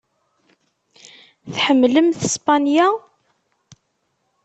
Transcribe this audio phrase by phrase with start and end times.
[1.53, 2.87] Tḥemmlemt Spanya?